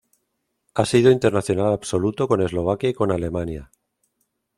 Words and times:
Ha 0.73 0.83
sido 0.85 1.11
internacional 1.11 1.71
absoluto 1.73 2.27
con 2.27 2.41
Eslovaquia 2.41 2.89
y 2.89 2.93
con 2.95 3.11
Alemania. 3.11 3.69